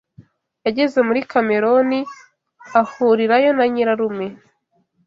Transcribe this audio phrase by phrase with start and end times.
[0.65, 1.99] Yageze muri Cameroni
[2.81, 4.27] ahurirayo na nyira rume